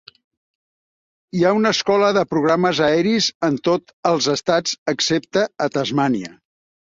Hi 1.39 1.43
ha 1.43 1.51
una 1.57 1.71
escola 1.77 2.07
de 2.17 2.23
programes 2.31 2.81
aeris 2.87 3.27
en 3.49 3.59
tots 3.69 3.95
els 4.13 4.29
estats, 4.35 4.75
excepte 4.95 5.47
a 5.67 5.71
Tasmània. 5.77 6.33